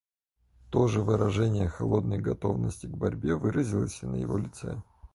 [0.71, 4.81] То же выражение холодной готовности к борьбе выразилось и на его лице.